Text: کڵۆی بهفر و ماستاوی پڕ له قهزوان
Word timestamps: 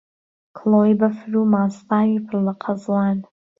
کڵۆی 0.57 0.93
بهفر 1.01 1.31
و 1.39 1.41
ماستاوی 1.53 2.17
پڕ 2.27 2.33
له 2.47 2.53
قهزوان 2.61 3.17